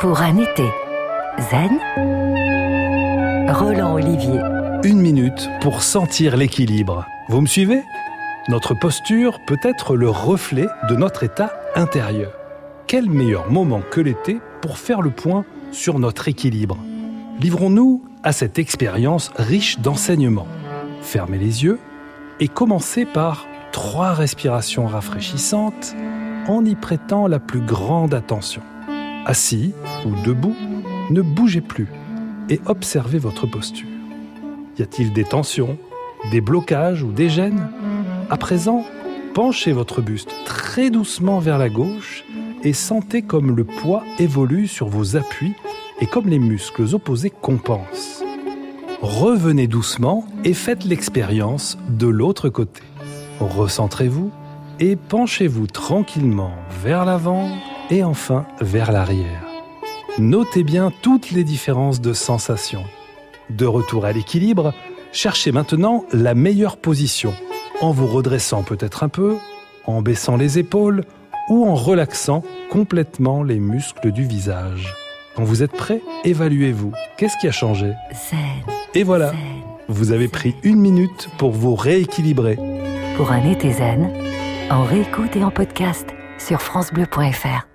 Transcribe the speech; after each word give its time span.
Pour 0.00 0.20
un 0.20 0.36
été 0.36 0.64
zen, 1.50 1.78
Roland 3.48 3.94
Olivier. 3.94 4.40
Une 4.82 5.00
minute 5.00 5.48
pour 5.60 5.82
sentir 5.82 6.36
l'équilibre. 6.36 7.06
Vous 7.28 7.40
me 7.40 7.46
suivez? 7.46 7.82
Notre 8.48 8.74
posture 8.74 9.38
peut 9.46 9.58
être 9.62 9.96
le 9.96 10.10
reflet 10.10 10.66
de 10.88 10.96
notre 10.96 11.22
état 11.22 11.52
intérieur. 11.74 12.32
Quel 12.86 13.08
meilleur 13.08 13.50
moment 13.50 13.80
que 13.90 14.00
l'été 14.00 14.40
pour 14.60 14.78
faire 14.78 15.00
le 15.00 15.10
point 15.10 15.44
sur 15.72 15.98
notre 15.98 16.28
équilibre? 16.28 16.76
Livrons-nous 17.40 18.04
à 18.22 18.32
cette 18.32 18.58
expérience 18.58 19.32
riche 19.36 19.78
d'enseignements. 19.78 20.48
Fermez 21.02 21.38
les 21.38 21.64
yeux 21.64 21.78
et 22.40 22.48
commencez 22.48 23.06
par 23.06 23.46
trois 23.72 24.12
respirations 24.12 24.86
rafraîchissantes 24.86 25.94
en 26.46 26.64
y 26.64 26.74
prêtant 26.74 27.26
la 27.26 27.38
plus 27.38 27.60
grande 27.60 28.12
attention. 28.12 28.62
Assis 29.26 29.72
ou 30.04 30.10
debout, 30.24 30.56
ne 31.10 31.22
bougez 31.22 31.60
plus 31.60 31.88
et 32.50 32.60
observez 32.66 33.18
votre 33.18 33.46
posture. 33.46 33.88
Y 34.78 34.82
a-t-il 34.82 35.12
des 35.12 35.24
tensions, 35.24 35.78
des 36.30 36.40
blocages 36.40 37.02
ou 37.02 37.12
des 37.12 37.28
gênes? 37.28 37.68
À 38.28 38.36
présent, 38.36 38.84
penchez 39.32 39.72
votre 39.72 40.02
buste 40.02 40.34
très 40.44 40.90
doucement 40.90 41.38
vers 41.38 41.58
la 41.58 41.68
gauche 41.68 42.24
et 42.62 42.72
sentez 42.72 43.22
comme 43.22 43.56
le 43.56 43.64
poids 43.64 44.02
évolue 44.18 44.66
sur 44.66 44.88
vos 44.88 45.16
appuis 45.16 45.54
et 46.00 46.06
comme 46.06 46.28
les 46.28 46.38
muscles 46.38 46.94
opposés 46.94 47.30
compensent. 47.30 48.22
Revenez 49.00 49.66
doucement 49.66 50.26
et 50.44 50.54
faites 50.54 50.84
l'expérience 50.84 51.78
de 51.88 52.06
l'autre 52.06 52.48
côté. 52.48 52.82
Recentrez-vous 53.40 54.30
et 54.80 54.96
penchez-vous 54.96 55.66
tranquillement 55.66 56.52
vers 56.82 57.04
l'avant 57.04 57.48
et 57.90 58.02
enfin 58.04 58.46
vers 58.60 58.92
l'arrière. 58.92 59.42
Notez 60.18 60.62
bien 60.62 60.92
toutes 61.02 61.30
les 61.30 61.44
différences 61.44 62.00
de 62.00 62.12
sensations. 62.12 62.84
De 63.50 63.66
retour 63.66 64.04
à 64.04 64.12
l'équilibre, 64.12 64.72
cherchez 65.12 65.52
maintenant 65.52 66.04
la 66.12 66.34
meilleure 66.34 66.76
position, 66.76 67.34
en 67.80 67.90
vous 67.90 68.06
redressant 68.06 68.62
peut-être 68.62 69.02
un 69.02 69.08
peu, 69.08 69.36
en 69.86 70.02
baissant 70.02 70.36
les 70.36 70.58
épaules 70.58 71.04
ou 71.48 71.66
en 71.66 71.74
relaxant 71.74 72.42
complètement 72.70 73.42
les 73.42 73.58
muscles 73.58 74.12
du 74.12 74.24
visage. 74.24 74.94
Quand 75.36 75.44
vous 75.44 75.62
êtes 75.62 75.72
prêt, 75.72 76.00
évaluez-vous. 76.24 76.92
Qu'est-ce 77.16 77.36
qui 77.38 77.48
a 77.48 77.52
changé? 77.52 77.92
Zen, 78.30 78.38
Et 78.94 79.02
voilà, 79.02 79.30
zen. 79.30 79.38
vous 79.88 80.12
avez 80.12 80.28
pris 80.28 80.54
une 80.62 80.78
minute 80.78 81.28
pour 81.38 81.50
vous 81.50 81.74
rééquilibrer. 81.74 82.56
Pour 83.16 83.32
un 83.32 83.44
été 83.50 83.72
zen, 83.72 84.10
en 84.70 84.84
réécoute 84.84 85.34
et 85.36 85.42
en 85.44 85.50
podcast 85.50 86.06
sur 86.38 86.62
FranceBleu.fr. 86.62 87.66